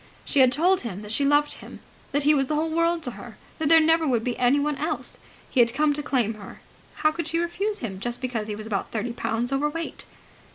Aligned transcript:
She 0.25 0.39
had 0.39 0.51
told 0.51 0.81
him 0.81 1.03
that 1.03 1.11
she 1.11 1.23
loved 1.23 1.53
him, 1.61 1.79
that 2.11 2.23
he 2.23 2.33
was 2.33 2.47
the 2.47 2.55
whole 2.55 2.71
world 2.71 3.03
to 3.03 3.11
her, 3.11 3.37
that 3.59 3.69
there 3.69 3.79
never 3.79 4.07
would 4.07 4.23
be 4.23 4.35
anyone 4.35 4.75
else. 4.77 5.19
He 5.47 5.59
had 5.59 5.75
come 5.75 5.93
to 5.93 6.01
claim 6.01 6.33
her. 6.33 6.59
How 6.95 7.11
could 7.11 7.27
she 7.27 7.37
refuse 7.37 7.77
him 7.81 7.99
just 7.99 8.19
because 8.19 8.47
he 8.47 8.55
was 8.55 8.65
about 8.65 8.89
thirty 8.89 9.13
pounds 9.13 9.53
overweight? 9.53 10.05